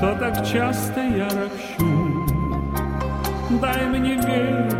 Что 0.00 0.14
так 0.14 0.34
часто 0.46 0.98
я 0.98 1.28
ропщу. 1.28 2.24
Дай 3.60 3.86
мне 3.86 4.14
веру, 4.16 4.70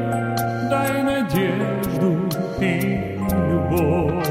дай 0.70 1.02
надежду 1.02 2.16
и 2.58 3.18
любовь. 3.28 4.26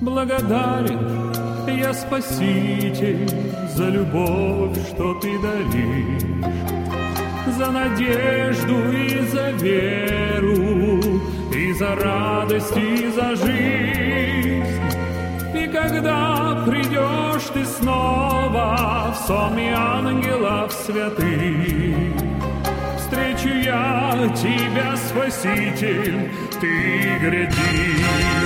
Благодарен 0.00 1.32
я 1.68 1.94
Спаситель, 1.94 3.28
за 3.76 3.88
любовь, 3.90 4.76
что 4.88 5.14
ты 5.20 5.38
даришь, 5.38 6.22
за 7.56 7.70
надежду 7.70 8.92
и 8.92 9.20
за 9.28 9.50
веру, 9.52 11.00
и 11.54 11.72
за 11.74 11.94
радость, 11.94 12.76
и 12.76 13.08
за 13.08 13.36
жизнь. 13.36 14.91
И 15.54 15.66
когда 15.66 16.64
придешь 16.66 17.50
ты 17.52 17.64
снова 17.66 19.12
в 19.12 19.26
сонме 19.26 19.74
ангелов 19.74 20.72
святых, 20.72 22.14
встречу 22.98 23.48
я 23.48 24.32
тебя, 24.34 24.96
Спаситель, 24.96 26.30
ты 26.58 27.18
гряди. 27.20 28.41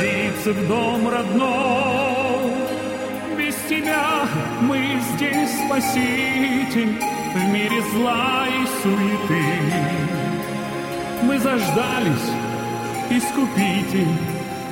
Возвратиться 0.00 0.52
в 0.52 0.66
дом 0.66 1.08
родной. 1.08 2.52
Без 3.36 3.54
тебя 3.68 4.26
мы 4.62 4.98
здесь, 5.14 5.50
Спаситель, 5.66 6.98
В 7.34 7.52
мире 7.52 7.82
зла 7.92 8.46
и 8.48 8.66
суеты. 8.82 9.44
Мы 11.22 11.38
заждались, 11.38 12.30
Искупитель, 13.10 14.16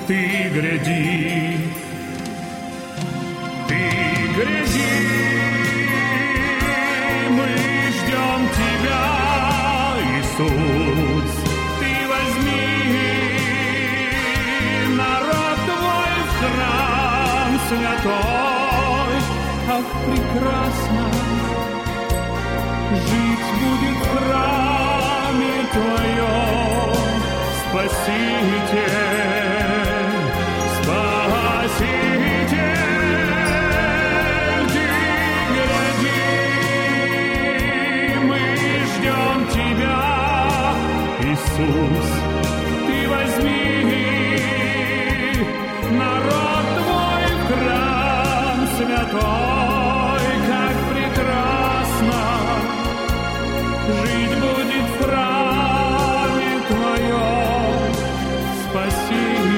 Ты 0.06 0.50
гряди, 0.54 1.58
Ты 3.68 3.76
гряди. 4.34 4.78
Иисус, 10.00 10.77
святой, 17.68 19.18
как 19.66 19.84
прекрасно 20.06 21.04
жить 23.06 23.48
будет 23.60 23.96
в 23.96 24.08
храме 24.16 25.56
Твоем, 25.72 26.96
Спаситель. 27.68 29.18
Иисус, 41.20 42.08
Ты 42.32 42.37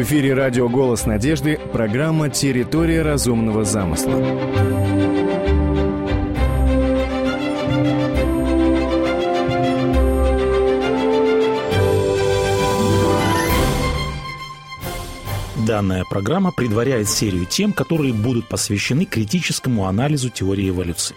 В 0.00 0.02
эфире 0.02 0.32
радио 0.32 0.66
«Голос 0.66 1.04
надежды» 1.04 1.60
программа 1.74 2.30
«Территория 2.30 3.02
разумного 3.02 3.64
замысла». 3.64 4.14
Данная 15.66 16.04
программа 16.08 16.50
предваряет 16.50 17.10
серию 17.10 17.44
тем, 17.44 17.74
которые 17.74 18.14
будут 18.14 18.48
посвящены 18.48 19.04
критическому 19.04 19.84
анализу 19.86 20.30
теории 20.30 20.70
эволюции. 20.70 21.16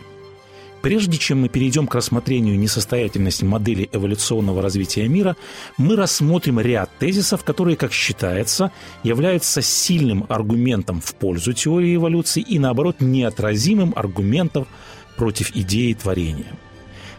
Прежде 0.84 1.18
чем 1.18 1.40
мы 1.40 1.48
перейдем 1.48 1.88
к 1.88 1.96
рассмотрению 1.96 2.60
несостоятельности 2.60 3.46
модели 3.46 3.88
эволюционного 3.94 4.62
развития 4.62 5.08
мира, 5.08 5.38
мы 5.78 5.96
рассмотрим 5.96 6.60
ряд 6.60 6.90
тезисов, 7.00 7.46
которые, 7.46 7.78
как 7.78 7.94
считается, 7.94 8.70
являются 9.02 9.62
сильным 9.62 10.26
аргументом 10.28 11.00
в 11.00 11.16
пользу 11.16 11.54
теории 11.54 11.96
эволюции 11.96 12.44
и, 12.44 12.60
наоборот, 12.60 12.98
неотразимым 13.00 13.94
аргументом 13.96 14.68
против 15.16 15.56
идеи 15.56 15.94
творения. 15.94 16.52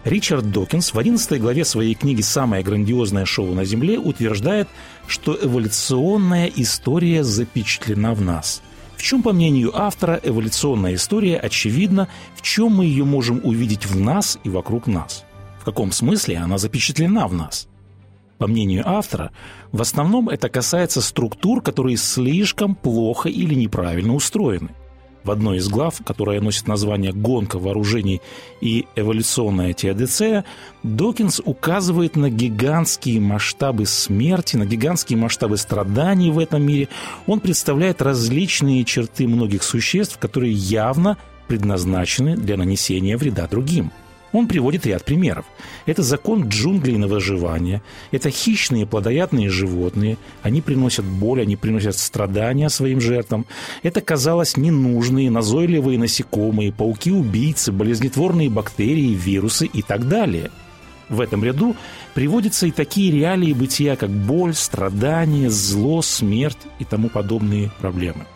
Ричард 0.05 0.51
Докинс 0.51 0.93
в 0.93 0.99
11 0.99 1.41
главе 1.41 1.65
своей 1.65 1.95
книги 1.95 2.21
«Самое 2.21 2.63
грандиозное 2.63 3.25
шоу 3.25 3.55
на 3.55 3.65
Земле» 3.65 3.99
утверждает, 3.99 4.69
что 5.07 5.39
эволюционная 5.41 6.53
история 6.55 7.25
запечатлена 7.25 8.13
в 8.13 8.21
нас– 8.21 8.61
чем, 9.05 9.23
по 9.23 9.33
мнению 9.33 9.79
автора, 9.79 10.19
эволюционная 10.23 10.95
история 10.95 11.37
очевидна, 11.37 12.09
в 12.35 12.43
чем 12.43 12.77
мы 12.77 12.87
ее 12.87 13.05
можем 13.05 13.41
увидеть 13.45 13.87
в 13.87 14.01
нас 14.01 14.39
и 14.45 14.49
вокруг 14.49 14.87
нас. 14.87 15.25
В 15.61 15.65
каком 15.65 15.93
смысле 15.93 16.39
она 16.39 16.59
запечатлена 16.59 17.29
в 17.29 17.35
нас? 17.35 17.69
По 18.39 18.47
мнению 18.47 18.89
автора, 18.89 19.31
в 19.73 19.81
основном 19.81 20.29
это 20.29 20.49
касается 20.49 21.03
структур, 21.03 21.63
которые 21.63 21.97
слишком 21.99 22.75
плохо 22.75 23.29
или 23.29 23.55
неправильно 23.55 24.15
устроены– 24.15 24.71
в 25.25 25.31
одной 25.31 25.57
из 25.59 25.69
глав, 25.69 26.01
которая 26.05 26.41
носит 26.41 26.69
название 26.69 27.13
«Гонка 27.13 27.59
вооружений 27.59 28.21
и 28.61 28.87
эволюционная 28.95 29.73
теодицея», 29.73 30.45
Докинс 30.83 31.41
указывает 31.45 32.15
на 32.15 32.31
гигантские 32.31 33.21
масштабы 33.21 33.87
смерти, 33.87 34.57
на 34.57 34.67
гигантские 34.67 35.19
масштабы 35.19 35.57
страданий 35.57 36.31
в 36.31 36.39
этом 36.39 36.63
мире. 36.63 36.89
Он 37.27 37.41
представляет 37.41 38.03
различные 38.03 38.85
черты 38.85 39.27
многих 39.27 39.63
существ, 39.63 40.19
которые 40.19 40.53
явно 40.53 41.17
предназначены 41.49 42.37
для 42.37 42.57
нанесения 42.57 43.17
вреда 43.17 43.47
другим– 43.47 43.91
он 44.35 44.49
приводит 44.49 44.85
ряд 44.85 45.05
примеров. 45.05 45.47
Это 45.87 46.03
закон 46.03 46.49
джунглей 46.49 46.97
на 46.97 47.07
выживание, 47.07 47.83
это 48.11 48.31
хищные 48.31 48.85
плодоядные 48.85 49.49
животные, 49.49 50.19
они 50.43 50.61
приносят 50.61 51.05
боль, 51.05 51.41
они 51.41 51.57
приносят 51.57 51.97
страдания 51.97 52.69
своим 52.69 53.01
жертвам. 53.01 53.47
Это, 53.83 54.01
казалось, 54.01 54.57
ненужные, 54.57 55.31
назойливые 55.31 55.99
насекомые, 55.99 56.73
пауки-убийцы, 56.73 57.71
болезнетворные 57.71 58.51
бактерии, 58.51 59.15
вирусы 59.15 59.67
и 59.67 59.83
так 59.83 60.09
далее. 60.09 60.51
В 61.09 61.21
этом 61.21 61.45
ряду 61.45 61.77
приводятся 62.15 62.67
и 62.67 62.73
такие 62.73 63.13
реалии 63.13 63.53
бытия, 63.53 63.95
как 63.95 64.11
боль, 64.11 64.55
страдания, 64.55 65.49
зло, 65.49 66.03
смерть 66.03 66.59
и 66.81 66.85
тому 66.85 67.09
подобные 67.09 67.71
проблемы. 67.79 68.27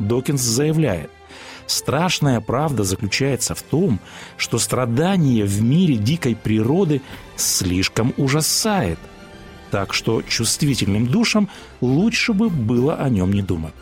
Докинс 0.00 0.40
заявляет, 0.40 1.10
Страшная 1.66 2.40
правда 2.40 2.84
заключается 2.84 3.54
в 3.54 3.62
том, 3.62 3.98
что 4.36 4.58
страдание 4.58 5.44
в 5.44 5.62
мире 5.62 5.96
дикой 5.96 6.36
природы 6.36 7.02
слишком 7.36 8.14
ужасает. 8.16 8.98
Так 9.70 9.92
что 9.92 10.22
чувствительным 10.22 11.06
душам 11.08 11.48
лучше 11.80 12.32
бы 12.32 12.48
было 12.50 12.94
о 12.94 13.08
нем 13.08 13.32
не 13.32 13.42
думать. 13.42 13.74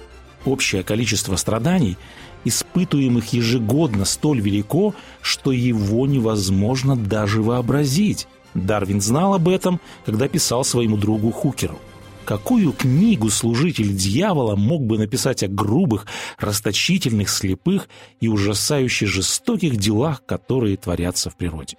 Общее 0.47 0.83
количество 0.83 1.37
страданий, 1.37 1.99
испытуемых 2.45 3.33
ежегодно, 3.33 4.05
столь 4.05 4.41
велико, 4.41 4.95
что 5.21 5.53
его 5.53 6.07
невозможно 6.07 6.97
даже 6.97 7.43
вообразить. 7.43 8.27
Дарвин 8.55 9.01
знал 9.01 9.35
об 9.35 9.49
этом, 9.49 9.81
когда 10.07 10.29
писал 10.29 10.65
своему 10.65 10.97
другу 10.97 11.31
Хукеру– 11.33 11.79
Какую 12.25 12.73
книгу 12.73 13.29
служитель 13.29 13.95
дьявола 13.95 14.57
мог 14.57 14.87
бы 14.87 14.97
написать 14.97 15.43
о 15.43 15.49
грубых, 15.49 16.07
расточительных, 16.39 17.29
слепых 17.29 17.89
и 18.21 18.29
ужасающе 18.29 19.05
жестоких 19.07 19.77
делах, 19.77 20.25
которые 20.25 20.79
творятся 20.79 21.29
в 21.29 21.37
природе? 21.37 21.77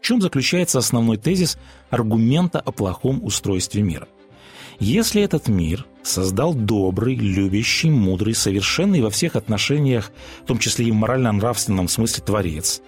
В 0.00 0.04
чем 0.04 0.22
заключается 0.22 0.78
основной 0.78 1.18
тезис 1.18 1.58
аргумента 1.90 2.58
о 2.58 2.72
плохом 2.72 3.22
устройстве 3.22 3.82
мира? 3.82 4.08
Если 4.80 5.22
этот 5.22 5.48
мир 5.48 5.86
создал 6.02 6.54
добрый, 6.54 7.14
любящий, 7.14 7.90
мудрый, 7.90 8.34
совершенный 8.34 9.02
во 9.02 9.10
всех 9.10 9.36
отношениях, 9.36 10.10
в 10.42 10.46
том 10.46 10.58
числе 10.58 10.86
и 10.86 10.90
в 10.90 10.94
морально-нравственном 10.94 11.88
смысле 11.88 12.24
Творец, 12.24 12.80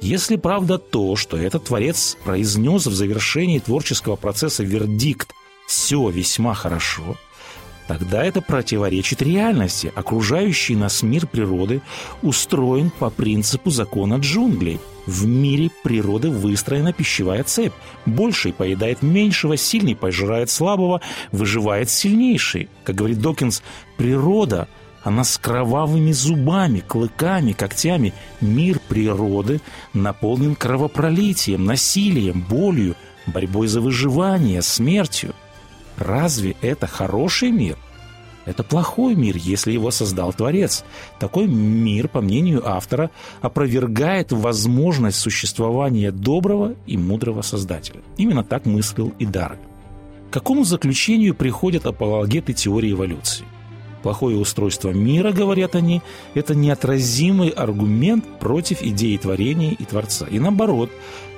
если 0.00 0.36
правда 0.36 0.78
то, 0.78 1.16
что 1.16 1.36
этот 1.36 1.64
Творец 1.64 2.16
произнес 2.24 2.86
в 2.86 2.94
завершении 2.94 3.58
творческого 3.58 4.14
процесса 4.14 4.62
вердикт 4.62 5.28
все 5.72 6.10
весьма 6.10 6.52
хорошо, 6.52 7.16
тогда 7.88 8.22
это 8.22 8.42
противоречит 8.42 9.22
реальности. 9.22 9.90
Окружающий 9.94 10.76
нас 10.76 11.02
мир 11.02 11.26
природы 11.26 11.80
устроен 12.20 12.90
по 12.90 13.08
принципу 13.08 13.70
закона 13.70 14.16
джунглей. 14.16 14.80
В 15.06 15.24
мире 15.24 15.70
природы 15.82 16.28
выстроена 16.28 16.92
пищевая 16.92 17.42
цепь. 17.42 17.72
Больший 18.04 18.52
поедает 18.52 19.00
меньшего, 19.00 19.56
сильный 19.56 19.96
пожирает 19.96 20.50
слабого, 20.50 21.00
выживает 21.32 21.88
сильнейший. 21.88 22.68
Как 22.84 22.94
говорит 22.94 23.20
Докинс, 23.20 23.62
природа– 23.96 24.68
она 25.04 25.24
с 25.24 25.36
кровавыми 25.36 26.12
зубами, 26.12 26.78
клыками, 26.78 27.50
когтями. 27.50 28.14
Мир 28.40 28.78
природы 28.88 29.60
наполнен 29.94 30.54
кровопролитием, 30.54 31.64
насилием, 31.64 32.40
болью, 32.40 32.94
борьбой 33.26 33.66
за 33.66 33.80
выживание, 33.80 34.62
смертью. 34.62 35.34
Разве 35.96 36.56
это 36.60 36.86
хороший 36.86 37.50
мир? 37.50 37.76
Это 38.44 38.64
плохой 38.64 39.14
мир, 39.14 39.36
если 39.36 39.72
его 39.72 39.90
создал 39.90 40.32
Творец. 40.32 40.84
Такой 41.20 41.46
мир, 41.46 42.08
по 42.08 42.20
мнению 42.20 42.68
автора, 42.68 43.10
опровергает 43.40 44.32
возможность 44.32 45.18
существования 45.18 46.10
доброго 46.10 46.74
и 46.86 46.96
мудрого 46.96 47.42
Создателя. 47.42 48.00
Именно 48.16 48.42
так 48.42 48.66
мыслил 48.66 49.12
и 49.18 49.26
Дарвин. 49.26 49.60
К 50.30 50.32
какому 50.32 50.64
заключению 50.64 51.34
приходят 51.34 51.86
апологеты 51.86 52.52
теории 52.52 52.92
эволюции? 52.92 53.44
Плохое 54.02 54.36
устройство 54.36 54.90
мира, 54.90 55.30
говорят 55.30 55.76
они, 55.76 56.02
это 56.34 56.56
неотразимый 56.56 57.50
аргумент 57.50 58.24
против 58.40 58.82
идеи 58.82 59.16
творения 59.16 59.72
и 59.72 59.84
Творца. 59.84 60.26
И 60.28 60.40
наоборот, 60.40 60.90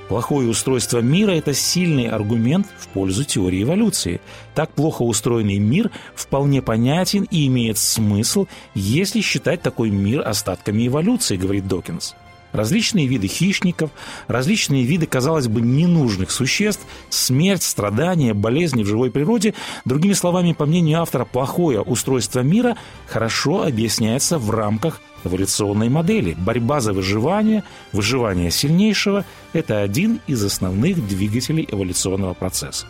Плохое 0.08 0.48
устройство 0.48 0.98
мира– 0.98 1.30
это 1.32 1.54
сильный 1.54 2.08
аргумент 2.08 2.66
в 2.78 2.88
пользу 2.88 3.24
теории 3.24 3.62
эволюции. 3.62 4.20
Так 4.54 4.70
плохо 4.70 5.02
устроенный 5.02 5.58
мир 5.58 5.90
вполне 6.14 6.60
понятен 6.60 7.26
и 7.30 7.46
имеет 7.46 7.78
смысл, 7.78 8.46
если 8.74 9.20
считать 9.20 9.62
такой 9.62 9.90
мир 9.90 10.26
остатками 10.26 10.86
эволюции, 10.86 11.36
говорит 11.36 11.66
Докинс. 11.66 12.14
Различные 12.54 13.08
виды 13.08 13.26
хищников, 13.26 13.90
различные 14.28 14.84
виды, 14.84 15.06
казалось 15.06 15.48
бы, 15.48 15.60
ненужных 15.60 16.30
существ, 16.30 16.86
смерть, 17.10 17.64
страдания, 17.64 18.32
болезни 18.32 18.84
в 18.84 18.86
живой 18.86 19.10
природе, 19.10 19.54
другими 19.84 20.12
словами, 20.12 20.52
по 20.52 20.64
мнению 20.64 21.02
автора, 21.02 21.24
плохое 21.24 21.80
устройство 21.80 22.40
мира 22.40 22.76
хорошо 23.08 23.64
объясняется 23.64 24.38
в 24.38 24.50
рамках 24.50 25.00
эволюционной 25.24 25.88
модели. 25.88 26.36
Борьба 26.38 26.78
за 26.78 26.92
выживание, 26.92 27.64
выживание 27.92 28.52
сильнейшего– 28.52 29.24
это 29.52 29.80
один 29.80 30.20
из 30.28 30.44
основных 30.44 31.04
двигателей 31.08 31.66
эволюционного 31.68 32.34
процесса. 32.34 32.86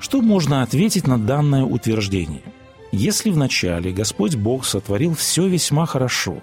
Что 0.00 0.20
можно 0.20 0.62
ответить 0.62 1.06
на 1.06 1.18
данное 1.18 1.62
утверждение? 1.62 2.42
Если 2.90 3.30
вначале 3.30 3.92
Господь 3.92 4.34
Бог 4.34 4.64
сотворил 4.64 5.14
все 5.14 5.46
весьма 5.46 5.86
хорошо, 5.86 6.38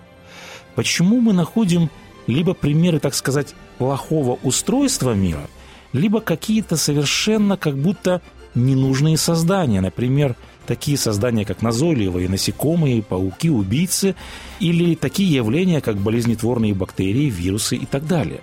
почему 0.75 1.19
мы 1.19 1.33
находим 1.33 1.89
либо 2.27 2.53
примеры, 2.53 2.99
так 2.99 3.13
сказать, 3.15 3.55
плохого 3.77 4.39
устройства 4.43 5.13
мира, 5.13 5.47
либо 5.93 6.21
какие-то 6.21 6.77
совершенно 6.77 7.57
как 7.57 7.77
будто 7.77 8.21
ненужные 8.55 9.17
создания, 9.17 9.81
например, 9.81 10.35
такие 10.65 10.97
создания, 10.97 11.45
как 11.45 11.61
назойливые 11.61 12.29
насекомые, 12.29 13.03
пауки, 13.03 13.49
убийцы, 13.49 14.15
или 14.59 14.95
такие 14.95 15.31
явления, 15.33 15.81
как 15.81 15.97
болезнетворные 15.97 16.73
бактерии, 16.73 17.29
вирусы 17.29 17.75
и 17.77 17.85
так 17.85 18.07
далее. 18.07 18.41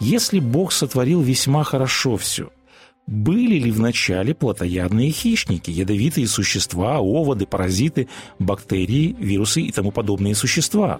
Если 0.00 0.40
Бог 0.40 0.72
сотворил 0.72 1.22
весьма 1.22 1.64
хорошо 1.64 2.16
все, 2.16 2.50
были 3.06 3.58
ли 3.58 3.70
вначале 3.70 4.34
плотоядные 4.34 5.12
хищники, 5.12 5.70
ядовитые 5.70 6.26
существа, 6.26 6.98
оводы, 6.98 7.46
паразиты, 7.46 8.08
бактерии, 8.38 9.14
вирусы 9.18 9.62
и 9.62 9.72
тому 9.72 9.92
подобные 9.92 10.34
существа? 10.34 10.98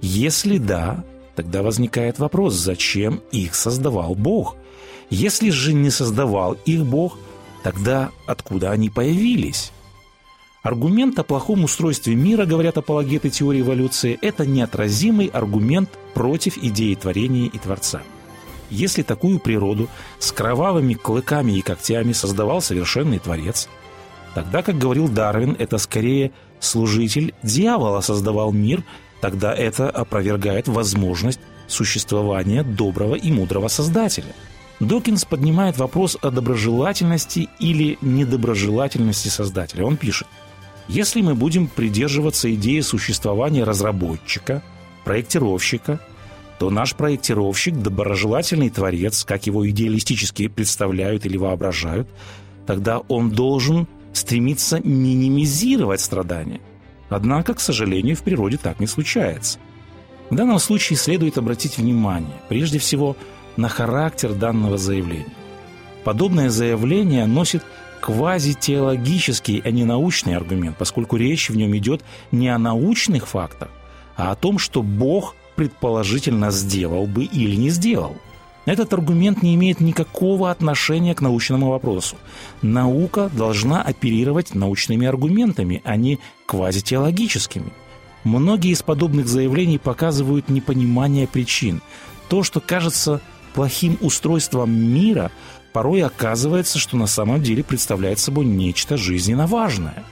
Если 0.00 0.58
да, 0.58 1.04
Тогда 1.36 1.62
возникает 1.62 2.18
вопрос, 2.18 2.54
зачем 2.54 3.20
их 3.30 3.54
создавал 3.54 4.14
Бог? 4.14 4.56
Если 5.10 5.50
же 5.50 5.74
не 5.74 5.90
создавал 5.90 6.56
их 6.64 6.84
Бог, 6.84 7.18
тогда 7.62 8.10
откуда 8.26 8.70
они 8.72 8.88
появились? 8.88 9.70
Аргумент 10.62 11.18
о 11.18 11.22
плохом 11.22 11.62
устройстве 11.62 12.16
мира, 12.16 12.46
говорят 12.46 12.78
апологеты 12.78 13.28
теории 13.28 13.60
эволюции, 13.60 14.18
это 14.22 14.46
неотразимый 14.46 15.26
аргумент 15.26 15.90
против 16.14 16.56
идеи 16.56 16.94
творения 16.94 17.46
и 17.46 17.58
Творца. 17.58 18.02
Если 18.70 19.02
такую 19.02 19.38
природу 19.38 19.88
с 20.18 20.32
кровавыми 20.32 20.94
клыками 20.94 21.52
и 21.52 21.60
когтями 21.60 22.12
создавал 22.12 22.62
совершенный 22.62 23.20
Творец, 23.20 23.68
тогда, 24.34 24.62
как 24.62 24.78
говорил 24.78 25.06
Дарвин, 25.06 25.54
это 25.56 25.78
скорее 25.78 26.32
служитель 26.58 27.34
дьявола 27.42 28.00
создавал 28.00 28.52
мир– 28.52 28.82
тогда 29.20 29.54
это 29.54 29.90
опровергает 29.90 30.68
возможность 30.68 31.40
существования 31.66 32.62
доброго 32.62 33.14
и 33.14 33.30
мудрого 33.30 33.68
Создателя. 33.68 34.34
Докинс 34.78 35.24
поднимает 35.24 35.78
вопрос 35.78 36.18
о 36.20 36.30
доброжелательности 36.30 37.48
или 37.58 37.98
недоброжелательности 38.02 39.28
Создателя. 39.28 39.84
Он 39.84 39.96
пишет, 39.96 40.28
если 40.88 41.22
мы 41.22 41.34
будем 41.34 41.66
придерживаться 41.66 42.54
идеи 42.54 42.80
существования 42.80 43.64
разработчика, 43.64 44.62
проектировщика, 45.04 45.98
то 46.58 46.70
наш 46.70 46.94
проектировщик– 46.94 47.76
доброжелательный 47.82 48.70
творец, 48.70 49.24
как 49.24 49.46
его 49.46 49.68
идеалистически 49.68 50.48
представляют 50.48 51.26
или 51.26 51.36
воображают, 51.36 52.08
тогда 52.66 52.98
он 52.98 53.30
должен 53.30 53.88
стремиться 54.12 54.80
минимизировать 54.80 56.00
страдания– 56.00 56.60
Однако, 57.08 57.54
к 57.54 57.60
сожалению, 57.60 58.16
в 58.16 58.22
природе 58.22 58.56
так 58.56 58.80
не 58.80 58.86
случается. 58.86 59.58
В 60.30 60.34
данном 60.34 60.58
случае 60.58 60.96
следует 60.96 61.38
обратить 61.38 61.78
внимание, 61.78 62.34
прежде 62.48 62.78
всего, 62.78 63.16
на 63.56 63.68
характер 63.68 64.34
данного 64.34 64.76
заявления. 64.76 65.32
Подобное 66.04 66.50
заявление 66.50 67.26
носит 67.26 67.64
квазитеологический, 68.00 69.60
а 69.64 69.70
не 69.70 69.84
научный 69.84 70.36
аргумент, 70.36 70.76
поскольку 70.76 71.16
речь 71.16 71.48
в 71.48 71.56
нем 71.56 71.76
идет 71.76 72.02
не 72.32 72.48
о 72.48 72.58
научных 72.58 73.26
фактах, 73.26 73.68
а 74.16 74.30
о 74.30 74.36
том, 74.36 74.58
что 74.58 74.82
Бог 74.82 75.34
предположительно 75.56 76.50
сделал 76.50 77.06
бы 77.06 77.24
или 77.24 77.56
не 77.56 77.70
сделал. 77.70 78.16
Этот 78.66 78.92
аргумент 78.92 79.42
не 79.42 79.54
имеет 79.54 79.80
никакого 79.80 80.50
отношения 80.50 81.14
к 81.14 81.20
научному 81.20 81.70
вопросу. 81.70 82.16
Наука 82.62 83.30
должна 83.32 83.80
оперировать 83.80 84.54
научными 84.54 85.06
аргументами, 85.06 85.80
а 85.84 85.96
не 85.96 86.18
квазитеологическими. 86.46 87.72
Многие 88.24 88.72
из 88.72 88.82
подобных 88.82 89.28
заявлений 89.28 89.78
показывают 89.78 90.48
непонимание 90.48 91.28
причин. 91.28 91.80
То, 92.28 92.42
что 92.42 92.60
кажется 92.60 93.20
плохим 93.54 93.98
устройством 94.00 94.72
мира, 94.72 95.30
порой 95.72 96.02
оказывается, 96.02 96.80
что 96.80 96.96
на 96.96 97.06
самом 97.06 97.40
деле 97.40 97.62
представляет 97.62 98.18
собой 98.18 98.46
нечто 98.46 98.96
жизненно 98.96 99.46
важное. 99.46 100.02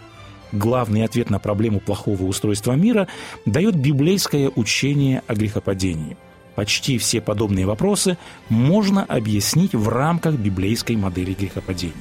Главный 0.53 1.03
ответ 1.03 1.29
на 1.29 1.41
проблему 1.41 1.81
плохого 1.81 2.23
устройства 2.23 2.75
мира 2.75 3.09
дает 3.47 3.75
библейское 3.75 4.49
учение 4.55 5.25
о 5.27 5.35
грехопадении– 5.35 6.17
Почти 6.55 6.99
все 6.99 7.21
подобные 7.21 7.67
вопросы 7.67 8.17
можно 8.49 9.05
объяснить 9.05 9.75
в 9.75 9.89
рамках 9.89 10.37
библейской 10.37 10.97
модели 10.97 11.35
грехопадения. 11.35 11.95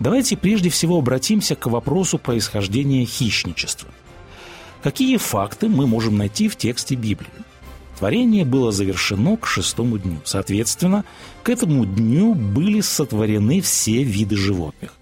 Давайте 0.00 0.36
прежде 0.36 0.68
всего 0.70 0.98
обратимся 0.98 1.54
к 1.54 1.66
вопросу 1.66 2.18
происхождения 2.18 3.04
хищничества. 3.04 3.88
Какие 4.82 5.16
факты 5.16 5.68
мы 5.68 5.86
можем 5.86 6.18
найти 6.18 6.48
в 6.48 6.56
тексте 6.56 6.96
Библии? 6.96 7.30
Творение 7.98 8.44
было 8.44 8.72
завершено 8.72 9.36
к 9.36 9.46
шестому 9.46 9.98
дню. 9.98 10.18
Соответственно, 10.24 11.04
к 11.44 11.48
этому 11.50 11.86
дню 11.86 12.34
были 12.34 12.80
сотворены 12.80 13.60
все 13.60 14.02
виды 14.02 14.36
животных. 14.36 14.94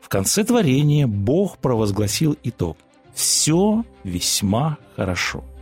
В 0.00 0.08
конце 0.08 0.42
творения 0.42 1.06
Бог 1.06 1.58
провозгласил 1.58 2.36
итог. 2.42 2.76
Все 3.14 3.84
весьма 4.02 4.78
хорошо– 4.96 5.44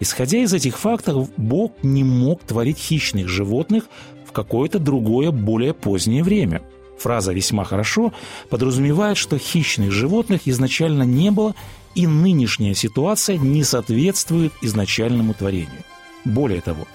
Исходя 0.00 0.38
из 0.38 0.52
этих 0.52 0.78
фактов, 0.78 1.28
Бог 1.36 1.72
не 1.82 2.04
мог 2.04 2.42
творить 2.42 2.78
хищных 2.78 3.28
животных 3.28 3.84
в 4.26 4.32
какое-то 4.32 4.78
другое, 4.78 5.30
более 5.32 5.74
позднее 5.74 6.22
время. 6.22 6.62
Фраза 6.98 7.32
«весьма 7.32 7.64
хорошо» 7.64 8.12
подразумевает, 8.48 9.16
что 9.16 9.38
хищных 9.38 9.92
животных 9.92 10.42
изначально 10.46 11.02
не 11.02 11.30
было, 11.30 11.54
и 11.94 12.06
нынешняя 12.06 12.74
ситуация 12.74 13.38
не 13.38 13.64
соответствует 13.64 14.52
изначальному 14.62 15.34
творению. 15.34 15.82
Более 16.24 16.60
того, 16.60 16.86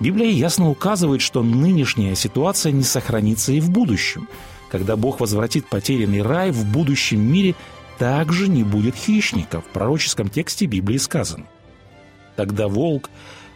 Библия 0.00 0.30
ясно 0.30 0.68
указывает, 0.68 1.22
что 1.22 1.42
нынешняя 1.42 2.14
ситуация 2.14 2.72
не 2.72 2.82
сохранится 2.82 3.52
и 3.52 3.60
в 3.60 3.70
будущем. 3.70 4.28
Когда 4.70 4.96
Бог 4.96 5.20
возвратит 5.20 5.66
потерянный 5.66 6.22
рай, 6.22 6.50
в 6.50 6.64
будущем 6.66 7.20
мире 7.20 7.54
также 7.98 8.48
не 8.48 8.64
будет 8.64 8.96
хищников. 8.96 9.64
В 9.64 9.68
пророческом 9.68 10.28
тексте 10.28 10.66
Библии 10.66 10.98
сказано. 10.98 11.46
Тогда 12.36 12.68
волк 12.68 13.10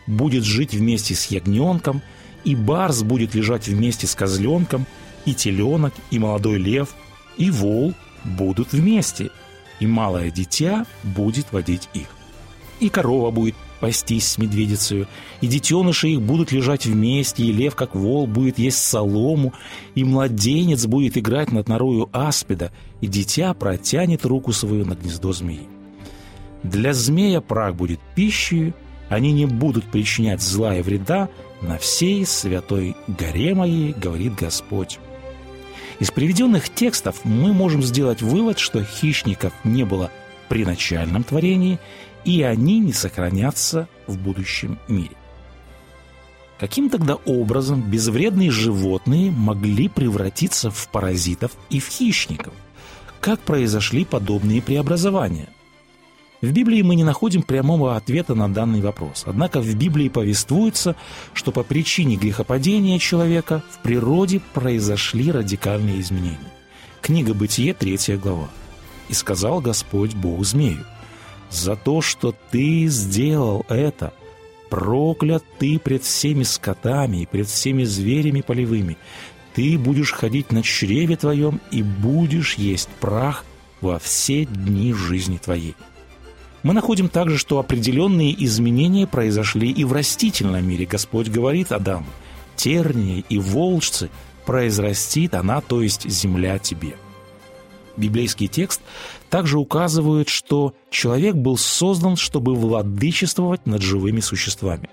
будет 0.06 0.44
жить 0.44 0.75
вместе 0.75 1.14
с 1.14 1.26
ягненком, 1.26 2.02
и 2.44 2.54
барс 2.54 3.02
будет 3.02 3.35
лежать 3.35 3.68
вместе 3.68 4.06
с 4.06 4.14
козленком, 4.14 4.87
и 5.25 5.35
теленок, 5.35 5.92
и 6.11 6.18
молодой 6.18 6.58
лев, 6.58 6.94
и 7.37 7.50
вол 7.50 7.92
будут 8.25 8.73
вместе, 8.73 9.30
и 9.80 9.87
малое 9.87 10.30
дитя 10.30 10.87
будет 11.02 11.52
водить 11.52 11.88
их. 11.92 12.06
И 12.80 12.88
корова 12.88 13.30
будет 13.30 13.56
пастись 13.80 14.26
с 14.26 14.38
медведицей, 14.38 15.06
и 15.40 15.47
детеныши 15.47 16.08
их 16.08 16.23
будут 16.23 16.52
лежать 16.52 16.87
вместе, 16.87 17.44
и 17.44 17.52
лев, 17.52 17.75
как 17.75 17.94
вол, 17.94 18.26
будет 18.26 18.58
есть 18.58 18.78
солому, 18.78 19.52
и 19.94 20.04
младенец 20.04 20.87
будет 20.87 21.16
играть 21.16 21.52
над 21.52 21.68
норою 21.68 22.08
аспида, 22.12 22.73
и 23.00 23.06
дитя 23.06 23.54
протянет 23.54 24.25
руку 24.25 24.52
свою 24.52 24.85
на 24.85 24.94
гнездо 24.94 25.32
змеи. 25.32 25.77
Для 26.62 26.92
змея 26.92 27.40
прах 27.40 27.74
будет 27.74 28.00
пищей, 28.14 28.74
они 29.08 29.32
не 29.32 29.46
будут 29.46 29.84
причинять 29.84 30.42
зла 30.42 30.76
и 30.76 30.82
вреда 30.82 31.28
на 31.62 31.78
всей 31.78 32.26
святой 32.26 32.96
горе 33.06 33.54
моей, 33.54 33.92
говорит 33.92 34.34
Господь. 34.34 34.98
Из 35.98 36.10
приведенных 36.10 36.68
текстов 36.68 37.24
мы 37.24 37.52
можем 37.52 37.82
сделать 37.82 38.22
вывод, 38.22 38.58
что 38.58 38.84
хищников 38.84 39.52
не 39.64 39.84
было 39.84 40.10
при 40.48 40.64
начальном 40.64 41.24
творении, 41.24 41.78
и 42.24 42.42
они 42.42 42.78
не 42.78 42.92
сохранятся 42.92 43.88
в 44.06 44.18
будущем 44.18 44.78
мире. 44.88 45.16
Каким 46.58 46.90
тогда 46.90 47.14
образом 47.14 47.82
безвредные 47.82 48.50
животные 48.50 49.30
могли 49.30 49.88
превратиться 49.88 50.70
в 50.70 50.88
паразитов 50.88 51.52
и 51.70 51.78
в 51.78 51.86
хищников? 51.86 52.52
Как 53.20 53.40
произошли 53.40 54.04
подобные 54.04 54.60
преобразования? 54.60 55.48
В 56.40 56.52
Библии 56.52 56.83
мы 56.83 56.95
не 56.95 57.02
находим 57.02 57.42
прямого 57.42 57.97
ответа 57.97 58.37
на 58.37 58.52
данный 58.52 58.80
вопрос. 58.80 59.25
Однако 59.26 59.61
в 59.61 59.75
Библии 59.75 60.09
повествуется, 60.09 60.95
что 61.35 61.50
по 61.50 61.64
причине 61.64 62.14
грехопадения 62.14 63.00
человека 63.00 63.64
в 63.73 63.83
природе 63.83 64.40
произошли 64.54 65.33
радикальные 65.33 66.00
изменения. 66.00 66.38
Книга 67.00 67.35
Бытие, 67.35 67.75
3 67.75 68.16
глава. 68.18 68.49
«И 69.09 69.14
сказал 69.14 69.61
Господь 69.61 70.14
Бог 70.14 70.45
змею, 70.45 70.85
за 71.50 71.75
то, 71.75 72.02
что 72.02 72.33
ты 72.50 72.87
сделал 72.87 73.64
это, 73.68 74.12
проклят 74.71 75.42
ты 75.59 75.80
пред 75.80 76.04
всеми 76.04 76.45
скотами 76.45 77.23
и 77.23 77.26
пред 77.26 77.49
всеми 77.49 77.83
зверями 77.83 78.42
полевыми. 78.42 78.97
Ты 79.54 79.76
будешь 79.76 80.12
ходить 80.12 80.52
на 80.52 80.62
чреве 80.62 81.16
твоем 81.16 81.61
и 81.73 81.83
будешь 81.83 82.54
есть 82.54 82.90
прах 83.00 83.45
во 83.80 83.99
все 83.99 84.45
дни 84.45 84.92
жизни 84.92 85.38
твоей». 85.38 85.75
Мы 86.68 86.75
находим 86.75 87.08
также, 87.08 87.38
что 87.38 87.58
определенные 87.60 88.44
изменения 88.44 89.06
произошли 89.06 89.70
и 89.70 89.84
в 89.84 89.94
растительном 89.94 90.68
мире. 90.68 90.84
Господь 90.84 91.28
говорит 91.28 91.72
Адаму, 91.72 92.04
тернии 92.56 93.25
и 93.30 93.38
волчцы 93.38 94.10
произрастит 94.44 95.32
она, 95.32 95.62
то 95.62 95.80
есть 95.80 96.06
земля 96.06 96.58
тебе. 96.58 96.96
Библейский 97.96 98.48
текст 98.48 98.82
также 99.30 99.58
указывает, 99.58 100.28
что 100.28 100.75
человек 100.90 101.37
был 101.37 101.56
создан, 101.56 102.16
чтобы 102.16 102.54
владычествовать 102.54 103.64
над 103.64 103.80
живыми 103.80 104.20
существами. 104.20 104.90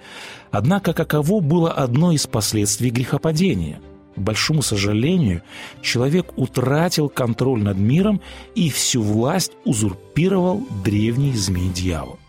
Однако 0.52 0.94
каково 0.94 1.42
было 1.42 1.74
одно 1.74 2.14
из 2.14 2.26
последствий 2.26 2.90
грехопадения– 2.90 3.82
большому 4.16 4.62
сожалению, 4.62 5.42
человек 5.82 6.38
утратил 6.38 7.10
контроль 7.10 7.62
над 7.62 7.78
миром 7.78 8.22
и 8.56 8.70
всю 8.70 9.02
власть 9.02 9.52
узурпировал 9.66 10.66
древний 10.84 11.34
змей-дьявол. 11.34 12.20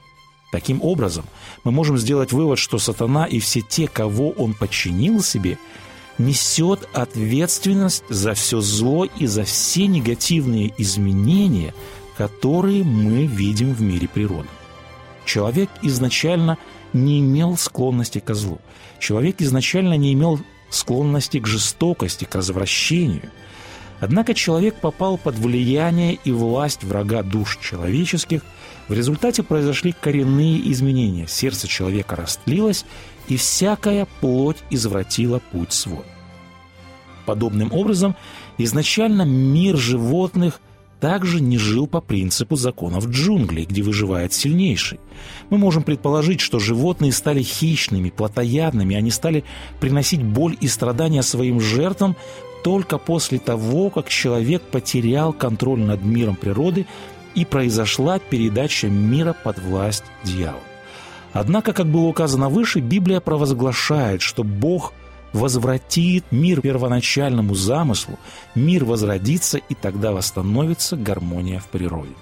Таким 0.52 0.80
образом, 0.82 1.24
мы 1.64 1.72
можем 1.72 1.98
сделать 1.98 2.32
вывод, 2.32 2.58
что 2.58 2.78
сатана 2.78 3.26
и 3.26 3.40
все 3.40 3.60
те, 3.60 3.88
кого 3.88 4.30
он 4.30 4.54
подчинил 4.54 5.22
себе, 5.22 5.58
несет 6.18 6.88
ответственность 6.92 8.04
за 8.08 8.34
все 8.34 8.60
зло 8.60 9.04
и 9.04 9.26
за 9.26 9.44
все 9.44 9.86
негативные 9.86 10.72
изменения, 10.78 11.74
которые 12.16 12.84
мы 12.84 13.26
видим 13.26 13.74
в 13.74 13.82
мире 13.82 14.08
природы. 14.08 14.48
Человек 15.26 15.68
изначально 15.82 16.56
не 16.92 17.20
имел 17.20 17.56
склонности 17.56 18.20
к 18.20 18.34
злу. 18.34 18.60
Человек 18.98 19.42
изначально 19.42 19.94
не 19.94 20.14
имел 20.14 20.40
склонности 20.76 21.38
к 21.38 21.46
жестокости, 21.46 22.24
к 22.24 22.34
развращению. 22.34 23.30
Однако 23.98 24.34
человек 24.34 24.76
попал 24.80 25.16
под 25.16 25.36
влияние 25.36 26.18
и 26.22 26.30
власть 26.30 26.84
врага 26.84 27.22
душ 27.22 27.58
человеческих, 27.62 28.42
в 28.88 28.92
результате 28.92 29.42
произошли 29.42 29.92
коренные 29.92 30.70
изменения, 30.70 31.26
сердце 31.26 31.66
человека 31.66 32.14
растлилось, 32.14 32.84
и 33.26 33.36
всякая 33.36 34.06
плоть 34.20 34.58
извратила 34.70 35.40
путь 35.50 35.72
свой. 35.72 36.04
Подобным 37.24 37.72
образом, 37.72 38.14
изначально 38.58 39.22
мир 39.22 39.76
животных 39.76 40.60
также 41.00 41.40
не 41.40 41.58
жил 41.58 41.86
по 41.86 42.00
принципу 42.00 42.56
законов 42.56 43.08
джунглей, 43.08 43.64
где 43.64 43.82
выживает 43.82 44.32
сильнейший. 44.32 44.98
Мы 45.50 45.58
можем 45.58 45.82
предположить, 45.82 46.40
что 46.40 46.58
животные 46.58 47.12
стали 47.12 47.42
хищными, 47.42 48.10
плотоядными, 48.10 48.96
они 48.96 49.10
стали 49.10 49.44
приносить 49.80 50.22
боль 50.22 50.56
и 50.60 50.68
страдания 50.68 51.22
своим 51.22 51.60
жертвам 51.60 52.16
только 52.64 52.98
после 52.98 53.38
того, 53.38 53.90
как 53.90 54.08
человек 54.08 54.62
потерял 54.62 55.32
контроль 55.32 55.80
над 55.80 56.02
миром 56.02 56.36
природы 56.36 56.86
и 57.34 57.44
произошла 57.44 58.18
передача 58.18 58.88
мира 58.88 59.36
под 59.44 59.58
власть 59.58 60.04
дьявола. 60.24 60.60
Однако, 61.32 61.74
как 61.74 61.86
было 61.86 62.06
указано 62.06 62.48
выше, 62.48 62.80
Библия 62.80 63.20
провозглашает, 63.20 64.22
что 64.22 64.42
Бог– 64.42 64.92
возвратит 65.36 66.24
мир 66.30 66.60
первоначальному 66.60 67.54
замыслу, 67.54 68.18
мир 68.54 68.84
возродится, 68.84 69.58
и 69.58 69.74
тогда 69.74 70.12
восстановится 70.12 70.96
гармония 70.96 71.60
в 71.60 71.66
природе. 71.66 72.12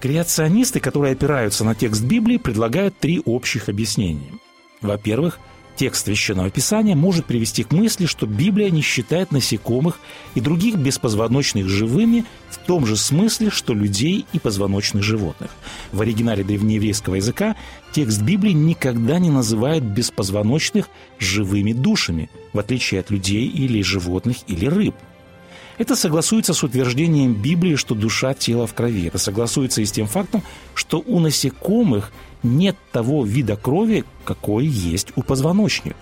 Креационисты, 0.00 0.80
которые 0.80 1.12
опираются 1.12 1.64
на 1.64 1.74
текст 1.74 2.02
Библии, 2.02 2.36
предлагают 2.36 2.98
три 2.98 3.22
общих 3.24 3.68
объяснения. 3.68 4.32
Во-первых, 4.80 5.38
Текст 5.82 6.04
Священного 6.04 6.48
Писания 6.48 6.94
может 6.94 7.26
привести 7.26 7.64
к 7.64 7.72
мысли, 7.72 8.06
что 8.06 8.24
Библия 8.24 8.70
не 8.70 8.82
считает 8.82 9.32
насекомых 9.32 9.98
и 10.36 10.40
других 10.40 10.76
беспозвоночных 10.76 11.68
живыми 11.68 12.24
в 12.50 12.58
том 12.58 12.86
же 12.86 12.96
смысле, 12.96 13.50
что 13.50 13.74
людей 13.74 14.24
и 14.32 14.38
позвоночных 14.38 15.02
животных. 15.02 15.50
В 15.90 16.00
оригинале 16.00 16.44
древнееврейского 16.44 17.16
языка 17.16 17.56
текст 17.90 18.22
Библии 18.22 18.52
никогда 18.52 19.18
не 19.18 19.30
называет 19.30 19.82
беспозвоночных 19.82 20.88
живыми 21.18 21.72
душами, 21.72 22.30
в 22.52 22.60
отличие 22.60 23.00
от 23.00 23.10
людей 23.10 23.48
или 23.48 23.82
животных 23.82 24.36
или 24.46 24.66
рыб. 24.66 24.94
Это 25.82 25.96
согласуется 25.96 26.54
с 26.54 26.62
утверждением 26.62 27.34
Библии, 27.34 27.74
что 27.74 27.96
душа– 27.96 28.34
тело 28.38 28.68
в 28.68 28.72
крови. 28.72 29.08
Это 29.08 29.18
согласуется 29.18 29.82
и 29.82 29.84
с 29.84 29.90
тем 29.90 30.06
фактом, 30.06 30.44
что 30.74 31.02
у 31.04 31.18
насекомых– 31.18 32.12
нет 32.44 32.76
того 32.92 33.24
вида 33.24 33.56
крови, 33.56 34.04
какой 34.24 34.64
есть 34.64 35.08
у 35.16 35.24
позвоночных. 35.24 35.94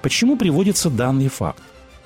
Почему 0.00 0.38
приводится 0.38 0.88
данный 0.88 1.28
факт? 1.28 1.62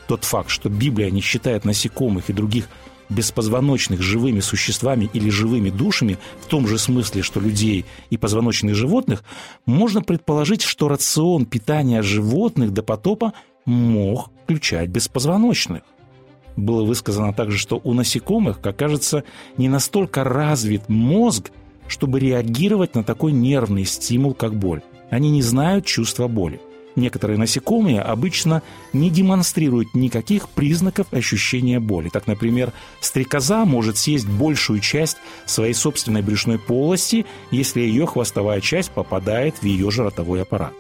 Тот 0.09 0.25
факт, 0.25 0.51
что 0.51 0.69
Библия 0.69 1.09
не 1.13 1.21
считает 1.21 1.65
насекомых 1.65 2.31
и 2.31 2.33
других 2.33 2.69
беспозвоночных 3.09 4.03
живыми 4.03 4.41
существами 4.41 5.09
или 5.13 5.31
живыми 5.31 5.71
душами, 5.71 6.19
в 6.41 6.47
том 6.47 6.67
же 6.67 6.79
смысле, 6.79 7.23
что 7.23 7.39
людей 7.39 7.87
и 8.11 8.17
позвоночных 8.17 8.75
животных, 8.75 9.23
можно 9.67 10.03
предположить, 10.03 10.63
что 10.63 10.89
рацион 10.89 11.47
питания 11.47 12.03
животных 12.03 12.73
до 12.73 12.83
потопа 12.83 13.35
мог 13.67 14.33
включать 14.43 14.89
беспозвоночных. 14.89 15.83
Было 16.59 16.83
высказано 16.83 17.33
также, 17.33 17.57
что 17.57 17.81
у 17.85 17.95
насекомых, 17.95 18.61
как 18.61 18.77
кажется, 18.77 19.23
не 19.57 19.69
настолько 19.69 20.25
развит 20.25 20.89
мозг, 20.89 21.53
чтобы 21.87 22.19
реагировать 22.19 22.97
на 22.97 23.05
такой 23.05 23.31
нервный 23.31 23.85
стимул, 23.85 24.35
как 24.35 24.57
боль. 24.57 24.83
Они 25.09 25.31
не 25.31 25.41
знают 25.41 25.87
чувства 25.87 26.27
боли. 26.27 26.61
Некоторые 26.97 27.39
насекомые 27.39 28.01
обычно 28.01 28.63
не 28.93 29.09
демонстрируют 29.09 29.95
никаких 29.95 30.49
признаков 30.49 31.07
ощущения 31.13 31.79
боли. 31.79 32.09
Так, 32.09 32.27
например, 32.27 32.73
стрекоза 33.01 33.65
может 33.65 33.97
съесть 33.97 34.27
большую 34.27 34.81
часть 34.81 35.19
своей 35.47 35.75
собственной 35.75 36.23
брюшной 36.23 36.59
полости, 36.59 37.25
если 37.53 37.83
ее 37.83 38.05
хвостовая 38.05 38.61
часть 38.61 38.91
попадает 38.91 39.59
в 39.59 39.63
ее 39.63 39.93
же 39.93 40.03
ротовой 40.03 40.43
аппарат. 40.43 40.73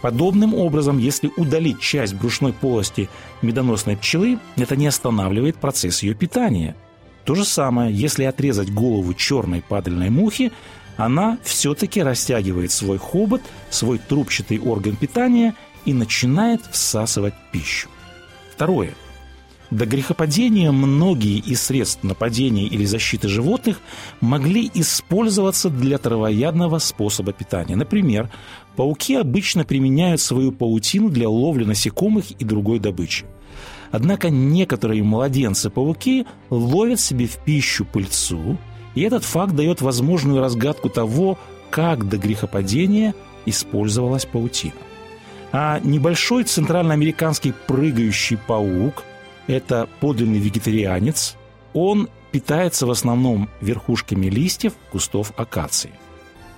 Подобным 0.00 0.54
образом, 0.54 0.98
если 0.98 1.30
удалить 1.36 1.80
часть 1.80 2.14
брюшной 2.14 2.52
полости 2.52 3.08
медоносной 3.42 3.96
пчелы, 3.96 4.38
это 4.56 4.76
не 4.76 4.86
останавливает 4.86 5.56
процесс 5.56 6.02
ее 6.02 6.14
питания– 6.14 6.76
то 7.28 7.34
же 7.34 7.44
самое, 7.44 7.94
если 7.94 8.24
отрезать 8.24 8.72
голову 8.72 9.12
черной 9.12 9.60
падальной 9.60 10.08
мухи, 10.08 10.50
она 10.96 11.36
все-таки 11.44 12.02
растягивает 12.02 12.72
свой 12.72 12.96
хобот, 12.96 13.42
свой 13.68 13.98
трубчатый 13.98 14.58
орган 14.58 14.96
питания 14.96 15.54
и 15.84 15.92
начинает 15.92 16.62
всасывать 16.72 17.34
пищу. 17.52 17.90
Второе. 18.50 18.94
До 19.70 19.84
грехопадения 19.84 20.72
многие 20.72 21.38
из 21.38 21.62
средств 21.62 22.02
нападения 22.02 22.66
или 22.66 22.86
защиты 22.86 23.28
животных 23.28 23.80
могли 24.20 24.70
использоваться 24.72 25.68
для 25.68 25.98
травоядного 25.98 26.78
способа 26.78 27.32
питания. 27.32 27.76
Например, 27.76 28.30
пауки 28.76 29.14
обычно 29.14 29.64
применяют 29.64 30.22
свою 30.22 30.52
паутину 30.52 31.10
для 31.10 31.28
ловли 31.28 31.64
насекомых 31.64 32.30
и 32.30 32.44
другой 32.44 32.78
добычи. 32.78 33.26
Однако 33.90 34.30
некоторые 34.30 35.02
младенцы-пауки 35.02 36.26
ловят 36.48 37.00
себе 37.00 37.26
в 37.26 37.36
пищу 37.44 37.84
пыльцу, 37.84 38.56
и 38.94 39.02
этот 39.02 39.24
факт 39.24 39.54
дает 39.54 39.82
возможную 39.82 40.40
разгадку 40.40 40.88
того, 40.88 41.38
как 41.70 42.08
до 42.08 42.16
грехопадения 42.16 43.14
использовалась 43.44 44.24
паутина. 44.24 44.72
А 45.52 45.78
небольшой 45.80 46.44
центральноамериканский 46.44 47.52
прыгающий 47.66 48.38
паук– 48.38 49.04
это 49.48 49.88
подлинный 49.98 50.38
вегетарианец. 50.38 51.36
Он 51.72 52.08
питается 52.30 52.86
в 52.86 52.90
основном 52.90 53.48
верхушками 53.60 54.26
листьев 54.26 54.74
кустов 54.92 55.32
акации. 55.36 55.90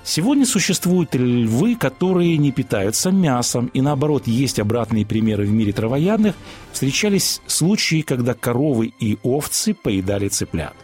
Сегодня 0.02 0.46
существуют 0.46 1.14
львы, 1.14 1.76
которые 1.76 2.36
не 2.38 2.52
питаются 2.52 3.10
мясом, 3.10 3.66
и 3.66 3.80
наоборот, 3.80 4.26
есть 4.26 4.58
обратные 4.58 5.04
примеры 5.06 5.44
в 5.44 5.50
мире 5.50 5.72
травоядных. 5.72 6.34
Встречались 6.72 7.40
случаи, 7.46 8.00
когда 8.00 8.34
коровы 8.34 8.92
и 8.98 9.18
овцы 9.22 9.74
поедали 9.74 10.28
цыплят. 10.28 10.74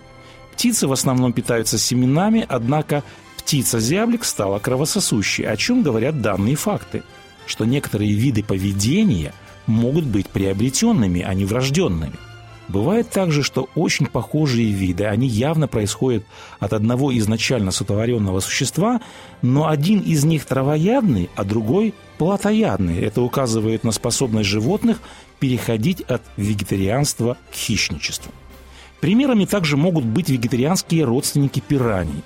Птицы 0.52 0.86
в 0.86 0.92
основном 0.92 1.32
питаются 1.32 1.78
семенами, 1.78 2.44
однако 2.48 3.02
птица-зяблик 3.38 4.24
стала 4.24 4.58
кровососущей, 4.58 5.46
о 5.46 5.56
чем 5.56 5.82
говорят 5.82 6.20
данные 6.20 6.56
факты, 6.56 7.02
что 7.46 7.64
некоторые 7.64 8.12
виды 8.12 8.42
поведения 8.42 9.32
могут 9.66 10.04
быть 10.04 10.28
приобретенными, 10.28 11.22
а 11.22 11.34
не 11.34 11.44
врожденными. 11.44 12.14
Бывает 12.68 13.10
также, 13.10 13.44
что 13.44 13.68
очень 13.76 14.06
похожие 14.06 14.72
виды, 14.72 15.04
они 15.04 15.28
явно 15.28 15.68
происходят 15.68 16.24
от 16.58 16.72
одного 16.72 17.16
изначально 17.16 17.70
сотворенного 17.70 18.40
существа, 18.40 19.00
но 19.40 19.68
один 19.68 20.00
из 20.00 20.24
них 20.24 20.44
травоядный, 20.46 21.30
а 21.36 21.44
другой 21.44 21.94
плотоядный. 22.18 22.98
Это 22.98 23.22
указывает 23.22 23.84
на 23.84 23.92
способность 23.92 24.48
животных 24.48 24.98
переходить 25.38 26.00
от 26.02 26.22
вегетарианства 26.36 27.36
к 27.52 27.54
хищничеству. 27.54 28.32
Примерами 29.00 29.44
также 29.44 29.76
могут 29.76 30.04
быть 30.04 30.28
вегетарианские 30.28 31.04
родственники 31.04 31.60
пираний. 31.60 32.24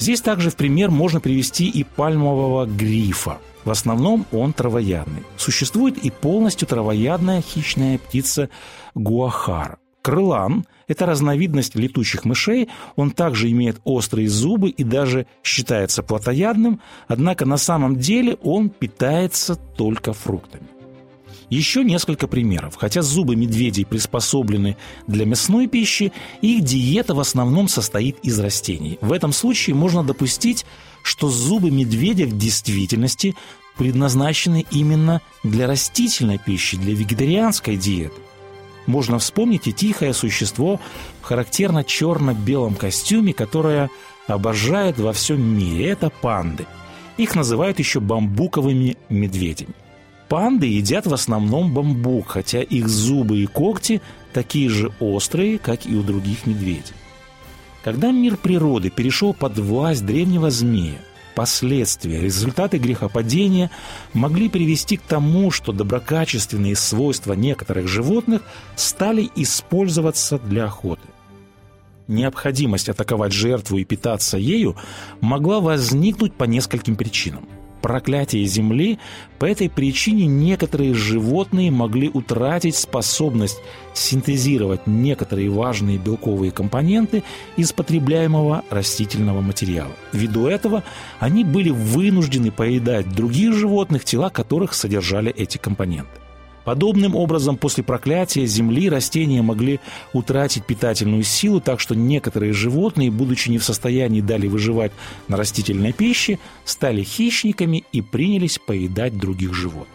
Здесь 0.00 0.20
также 0.20 0.50
в 0.50 0.56
пример 0.56 0.90
можно 0.90 1.20
привести 1.20 1.68
и 1.68 1.84
пальмового 1.84 2.66
грифа– 2.66 3.38
в 3.64 3.70
основном 3.70 4.26
он 4.32 4.52
травоядный. 4.52 5.22
Существует 5.36 5.98
и 5.98 6.10
полностью 6.10 6.66
травоядная 6.68 7.42
хищная 7.42 7.98
птица 7.98 8.48
гуахар. 8.94 9.78
Крылан– 10.02 10.64
это 10.88 11.04
разновидность 11.04 11.74
летучих 11.74 12.24
мышей, 12.24 12.70
он 12.96 13.10
также 13.10 13.50
имеет 13.50 13.80
острые 13.84 14.28
зубы 14.28 14.70
и 14.70 14.82
даже 14.82 15.26
считается 15.42 16.02
плотоядным, 16.02 16.80
однако 17.06 17.44
на 17.44 17.58
самом 17.58 17.96
деле 17.96 18.38
он 18.42 18.70
питается 18.70 19.56
только 19.56 20.14
фруктами. 20.14 20.79
Еще 21.50 21.82
несколько 21.82 22.28
примеров. 22.28 22.76
Хотя 22.76 23.02
зубы 23.02 23.34
медведей 23.34 23.84
приспособлены 23.84 24.76
для 25.08 25.26
мясной 25.26 25.66
пищи, 25.66 26.12
их 26.40 26.62
диета 26.62 27.14
в 27.14 27.20
основном 27.20 27.68
состоит 27.68 28.16
из 28.22 28.38
растений. 28.38 28.98
В 29.00 29.12
этом 29.12 29.32
случае 29.32 29.74
можно 29.74 30.04
допустить, 30.04 30.64
что 31.02 31.28
зубы 31.28 31.72
медведя 31.72 32.26
в 32.26 32.38
действительности 32.38 33.34
предназначены 33.76 34.64
именно 34.70 35.22
для 35.42 35.66
растительной 35.66 36.38
пищи, 36.38 36.76
для 36.76 36.94
вегетарианской 36.94 37.76
диеты. 37.76 38.20
Можно 38.86 39.18
вспомнить 39.18 39.66
и 39.66 39.72
тихое 39.72 40.14
существо 40.14 40.80
в 41.20 41.24
характерно 41.24 41.82
черно-белом 41.82 42.76
костюме, 42.76 43.32
которое 43.32 43.90
обожает 44.28 44.98
во 44.98 45.12
всем 45.12 45.40
мире. 45.42 45.88
Это 45.88 46.10
панды. 46.10 46.66
Их 47.16 47.34
называют 47.34 47.78
еще 47.78 48.00
бамбуковыми 48.00 48.96
медведями. 49.08 49.74
Панды 50.30 50.68
едят 50.68 51.08
в 51.08 51.12
основном 51.12 51.74
бамбук, 51.74 52.28
хотя 52.28 52.62
их 52.62 52.88
зубы 52.88 53.38
и 53.38 53.46
когти 53.46 54.00
такие 54.32 54.68
же 54.68 54.92
острые, 55.00 55.58
как 55.58 55.86
и 55.86 55.96
у 55.96 56.04
других 56.04 56.46
медведей. 56.46 56.94
Когда 57.82 58.12
мир 58.12 58.36
природы 58.36 58.90
перешел 58.90 59.34
под 59.34 59.58
власть 59.58 60.06
древнего 60.06 60.48
змея, 60.48 61.00
последствия, 61.34 62.20
результаты 62.20 62.78
грехопадения 62.78 63.72
могли 64.12 64.48
привести 64.48 64.98
к 64.98 65.02
тому, 65.02 65.50
что 65.50 65.72
доброкачественные 65.72 66.76
свойства 66.76 67.32
некоторых 67.32 67.88
животных 67.88 68.42
стали 68.76 69.28
использоваться 69.34 70.38
для 70.38 70.66
охоты. 70.66 71.08
Необходимость 72.06 72.88
атаковать 72.88 73.32
жертву 73.32 73.78
и 73.78 73.84
питаться 73.84 74.38
ею 74.38 74.76
могла 75.20 75.58
возникнуть 75.58 76.34
по 76.34 76.44
нескольким 76.44 76.94
причинам– 76.94 77.48
проклятие 77.80 78.44
Земли, 78.44 78.98
по 79.38 79.46
этой 79.46 79.70
причине 79.70 80.26
некоторые 80.26 80.94
животные 80.94 81.70
могли 81.70 82.08
утратить 82.08 82.76
способность 82.76 83.58
синтезировать 83.94 84.86
некоторые 84.86 85.50
важные 85.50 85.98
белковые 85.98 86.52
компоненты 86.52 87.22
из 87.56 87.72
потребляемого 87.72 88.64
растительного 88.70 89.40
материала. 89.40 89.92
Ввиду 90.12 90.46
этого 90.46 90.84
они 91.18 91.44
были 91.44 91.70
вынуждены 91.70 92.50
поедать 92.50 93.08
других 93.12 93.54
животных, 93.54 94.04
тела 94.04 94.30
которых 94.30 94.74
содержали 94.74 95.32
эти 95.32 95.58
компоненты. 95.58 96.20
Подобным 96.64 97.16
образом, 97.16 97.56
после 97.56 97.82
проклятия 97.82 98.44
Земли 98.46 98.90
растения 98.90 99.40
могли 99.42 99.80
утратить 100.12 100.66
питательную 100.66 101.22
силу, 101.22 101.60
так 101.60 101.80
что 101.80 101.94
некоторые 101.94 102.52
животные, 102.52 103.10
будучи 103.10 103.48
не 103.48 103.58
в 103.58 103.64
состоянии 103.64 104.20
далее 104.20 104.50
выживать 104.50 104.92
на 105.28 105.36
растительной 105.36 105.92
пище, 105.92 106.38
стали 106.64 107.02
хищниками 107.02 107.84
и 107.92 108.02
принялись 108.02 108.58
поедать 108.58 109.16
других 109.16 109.54
животных. 109.54 109.88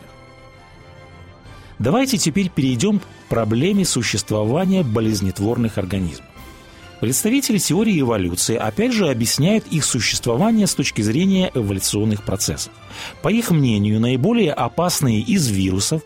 Давайте 1.78 2.17
теперь 2.17 2.49
перейдем 2.49 2.99
к 2.99 3.04
проблеме 3.30 3.86
существования 3.86 4.84
болезнетворных 4.84 5.78
организмов. 5.78 6.25
Представители 7.01 7.58
теории 7.58 7.99
эволюции 7.99 8.56
опять 8.56 8.93
же 8.93 9.10
объясняют 9.10 9.65
их 9.69 9.84
существование 9.84 10.65
с 10.65 10.73
точки 10.73 11.01
зрения 11.01 11.51
эволюционных 11.54 12.23
процессов. 12.23 12.71
По 13.21 13.28
их 13.28 13.51
мнению, 13.51 13.99
наиболее 13.99 14.54
опасные 14.54 15.19
из 15.19 15.47
вирусов 15.49 16.01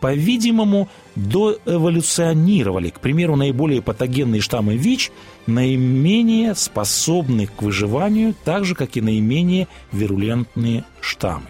по-видимому, 0.00 0.88
доэволюционировали. 1.14 2.90
К 2.90 3.00
примеру, 3.00 3.36
наиболее 3.36 3.82
патогенные 3.82 4.40
штаммы 4.40 4.76
ВИЧ 4.76 5.12
наименее 5.46 6.54
способны 6.54 7.46
к 7.46 7.62
выживанию, 7.62 8.34
так 8.44 8.64
же, 8.64 8.74
как 8.74 8.96
и 8.96 9.00
наименее 9.00 9.68
вирулентные 9.92 10.84
штаммы. 11.00 11.48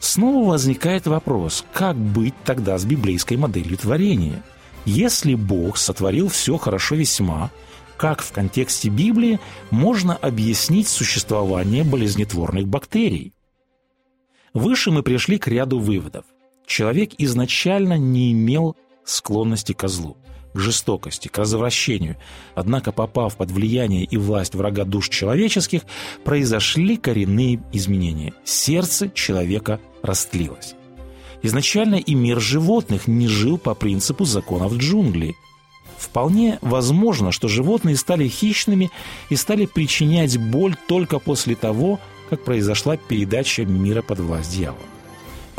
Снова 0.00 0.50
возникает 0.50 1.06
вопрос, 1.06 1.64
как 1.72 1.96
быть 1.96 2.34
тогда 2.44 2.78
с 2.78 2.84
библейской 2.84 3.36
моделью 3.36 3.76
творения? 3.76 4.42
Если 4.86 5.34
Бог 5.34 5.76
сотворил 5.76 6.28
все 6.28 6.56
хорошо 6.56 6.94
весьма, 6.94 7.50
как 7.98 8.22
в 8.22 8.32
контексте 8.32 8.88
Библии 8.88 9.38
можно 9.70 10.16
объяснить 10.16 10.88
существование 10.88 11.84
болезнетворных 11.84 12.66
бактерий? 12.66 13.34
Выше 14.54 14.90
мы 14.90 15.02
пришли 15.02 15.38
к 15.38 15.46
ряду 15.48 15.78
выводов– 15.78 16.24
человек 16.70 17.10
изначально 17.18 17.98
не 17.98 18.30
имел 18.32 18.76
склонности 19.04 19.72
к 19.72 19.88
злу, 19.88 20.16
к 20.54 20.58
жестокости, 20.58 21.26
к 21.26 21.36
развращению. 21.36 22.16
Однако, 22.54 22.92
попав 22.92 23.36
под 23.36 23.50
влияние 23.50 24.04
и 24.04 24.16
власть 24.16 24.54
врага 24.54 24.84
душ 24.84 25.08
человеческих, 25.08 25.82
произошли 26.24 26.96
коренные 26.96 27.60
изменения. 27.72 28.34
Сердце 28.44 29.10
человека 29.10 29.80
растлилось. 30.02 30.76
Изначально 31.42 31.96
и 31.96 32.14
мир 32.14 32.40
животных 32.40 33.08
не 33.08 33.26
жил 33.26 33.58
по 33.58 33.74
принципу 33.74 34.24
законов 34.24 34.74
джунглей. 34.74 35.34
Вполне 35.98 36.58
возможно, 36.62 37.32
что 37.32 37.48
животные 37.48 37.96
стали 37.96 38.28
хищными 38.28 38.90
и 39.28 39.36
стали 39.36 39.66
причинять 39.66 40.38
боль 40.38 40.76
только 40.86 41.18
после 41.18 41.56
того, 41.56 41.98
как 42.28 42.44
произошла 42.44 42.96
передача 42.96 43.64
мира 43.64 44.02
под 44.02 44.20
власть 44.20 44.52
дьявола. 44.52 44.99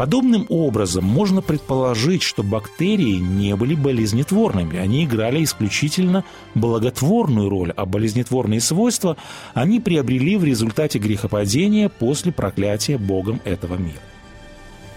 Подобным 0.01 0.47
образом 0.49 1.05
можно 1.05 1.43
предположить, 1.43 2.23
что 2.23 2.41
бактерии 2.41 3.19
не 3.19 3.55
были 3.55 3.75
болезнетворными, 3.75 4.79
они 4.79 5.05
играли 5.05 5.43
исключительно 5.43 6.23
благотворную 6.55 7.49
роль, 7.49 7.71
а 7.77 7.85
болезнетворные 7.85 8.61
свойства 8.61 9.15
они 9.53 9.79
приобрели 9.79 10.37
в 10.37 10.43
результате 10.43 10.97
грехопадения 10.97 11.87
после 11.87 12.31
проклятия 12.31 12.97
Богом 12.97 13.41
этого 13.45 13.75
мира. 13.75 14.01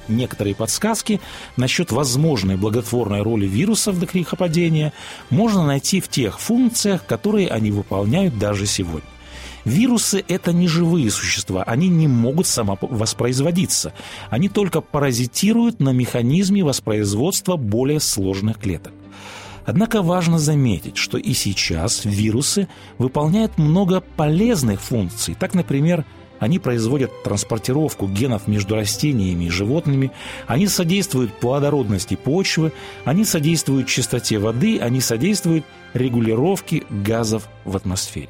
Некоторые 0.09 0.55
подсказки 0.55 1.21
насчет 1.59 1.93
возможной 1.93 2.57
благотворной 2.57 3.21
роли 3.21 3.47
вирусов 3.47 4.01
до 4.01 4.07
грехопадения 4.07 4.95
можно 5.29 5.67
найти 5.67 6.01
в 6.01 6.09
тех 6.09 6.41
функциях, 6.41 7.05
которые 7.05 7.49
они 7.49 7.73
выполняют 7.73 8.39
даже 8.39 8.65
сегодня. 8.65 9.14
Вирусы– 9.65 10.23
это 10.29 10.53
не 10.53 10.69
живые 10.69 11.11
существа, 11.11 11.63
они 11.63 11.89
не 11.89 12.07
могут 12.07 12.47
самовоспроизводиться. 12.47 13.93
Они 14.31 14.49
только 14.49 14.81
паразитируют 14.81 15.81
на 15.81 15.91
механизме 15.91 16.63
воспроизводства 16.63 17.57
более 17.57 18.01
сложных 18.01 18.59
клеток. 18.59 18.93
Однако 19.67 20.03
важно 20.03 20.39
заметить, 20.39 20.99
что 20.99 21.17
и 21.17 21.33
сейчас 21.33 22.05
вирусы 22.05 22.69
выполняют 22.99 23.57
много 23.57 24.03
полезных 24.03 24.83
функций. 24.83 25.35
Так, 25.39 25.55
например, 25.55 26.05
они 26.39 26.59
производят 26.59 27.23
транспортировку 27.23 28.07
генов 28.07 28.47
между 28.47 28.75
растениями 28.75 29.45
и 29.45 29.51
животными, 29.51 30.11
они 30.47 30.67
содействуют 30.67 31.33
плодородности 31.41 32.17
почвы, 32.17 32.73
они 33.07 33.25
содействуют 33.25 33.89
чистоте 33.89 34.39
воды, 34.39 34.79
они 34.79 35.01
содействуют 35.01 35.65
регулировке 35.95 36.83
газов 36.91 37.49
в 37.65 37.75
атмосфере. 37.77 38.29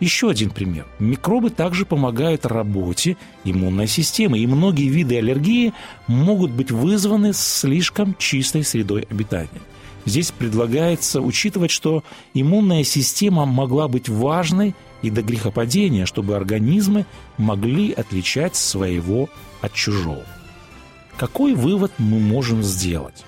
Еще 0.00 0.30
один 0.30 0.50
пример. 0.50 0.86
Микробы 0.98 1.50
также 1.50 1.84
помогают 1.84 2.46
работе 2.46 3.18
иммунной 3.44 3.86
системы, 3.86 4.38
и 4.38 4.46
многие 4.46 4.88
виды 4.88 5.18
аллергии 5.18 5.74
могут 6.06 6.50
быть 6.50 6.70
вызваны 6.70 7.32
слишком 7.34 8.16
чистой 8.18 8.64
средой 8.64 9.06
обитания. 9.10 9.60
Здесь 10.06 10.30
предлагается 10.30 11.20
учитывать, 11.20 11.70
что 11.70 12.02
иммунная 12.32 12.84
система 12.84 13.44
могла 13.44 13.88
быть 13.88 14.08
важной 14.08 14.74
и 15.02 15.10
до 15.10 15.22
грехопадения, 15.22 16.06
чтобы 16.06 16.34
организмы 16.34 17.04
могли 17.36 17.92
отличать 17.92 18.56
своего 18.56 19.28
от 19.60 19.74
чужого. 19.74 20.24
Какой 21.18 21.52
вывод 21.52 21.92
мы 21.98 22.18
можем 22.18 22.62
сделать? 22.62 23.24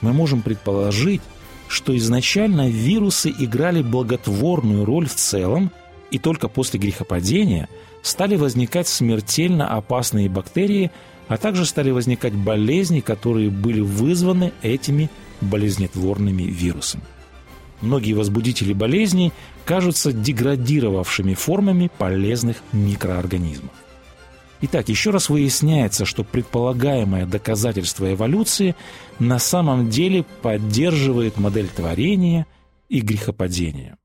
Мы 0.00 0.12
можем 0.12 0.42
предположить, 0.42 1.22
что 1.68 1.96
изначально 1.96 2.68
вирусы 2.68 3.32
играли 3.36 3.82
благотворную 3.82 4.84
роль 4.84 5.06
в 5.06 5.14
целом, 5.14 5.70
и 6.10 6.18
только 6.18 6.48
после 6.48 6.78
грехопадения 6.78 7.68
стали 8.02 8.36
возникать 8.36 8.88
смертельно 8.88 9.68
опасные 9.68 10.28
бактерии, 10.28 10.90
а 11.28 11.36
также 11.36 11.66
стали 11.66 11.90
возникать 11.90 12.34
болезни, 12.34 13.00
которые 13.00 13.50
были 13.50 13.80
вызваны 13.80 14.52
этими 14.62 15.10
болезнетворными 15.40 16.44
вирусами. 16.44 17.04
Многие 17.80 18.14
возбудители 18.14 18.72
болезней 18.72 19.32
кажутся 19.64 20.12
деградировавшими 20.12 21.34
формами 21.34 21.90
полезных 21.98 22.56
микроорганизмов. 22.72 23.72
Итак, 24.62 24.88
еще 24.88 25.10
раз 25.10 25.28
выясняется, 25.28 26.06
что 26.06 26.24
предполагаемое 26.24 27.26
доказательство 27.26 28.10
эволюции 28.10 28.74
на 29.18 29.38
самом 29.38 29.90
деле 29.90 30.24
поддерживает 30.40 31.36
модель 31.36 31.68
творения 31.68 32.46
и 32.88 33.00
грехопадения. 33.00 33.98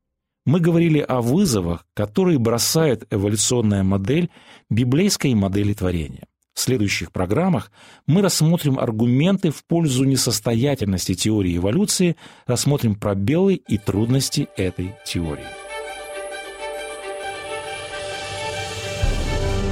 Мы 0.46 0.60
говорили 0.60 1.00
о 1.00 1.22
вызовах, 1.22 1.86
которые 1.94 2.40
бросает 2.40 3.06
эволюционная 3.12 3.84
модель 3.84 4.30
библейской 4.70 5.34
модели 5.36 5.74
творения. 5.74 6.26
В 6.54 6.60
следующих 6.60 7.12
программах 7.12 7.72
мы 8.08 8.22
рассмотрим 8.22 8.78
аргументы 8.80 9.52
в 9.52 9.64
пользу 9.66 10.04
несостоятельности 10.04 11.14
теории 11.14 11.58
эволюции, 11.58 12.18
рассмотрим 12.46 12.96
пробелы 12.96 13.56
и 13.56 13.78
трудности 13.78 14.50
этой 14.58 14.96
теории. 15.06 15.46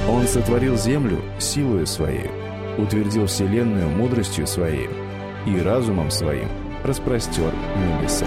Он 0.08 0.26
сотворил 0.26 0.76
землю 0.76 1.20
силою 1.38 1.86
своей, 1.86 2.30
утвердил 2.78 3.26
вселенную 3.26 3.88
мудростью 3.88 4.46
своей 4.46 4.88
и 5.46 5.60
разумом 5.60 6.10
своим 6.10 6.48
распростер 6.84 7.52
небеса. 7.76 8.26